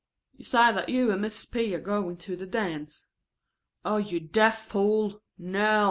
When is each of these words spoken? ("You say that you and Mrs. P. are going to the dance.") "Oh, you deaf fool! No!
("You 0.35 0.45
say 0.45 0.73
that 0.73 0.89
you 0.89 1.11
and 1.11 1.23
Mrs. 1.23 1.51
P. 1.51 1.75
are 1.75 1.79
going 1.79 2.17
to 2.17 2.35
the 2.35 2.47
dance.") 2.47 3.05
"Oh, 3.85 3.97
you 3.97 4.19
deaf 4.19 4.65
fool! 4.65 5.21
No! 5.37 5.79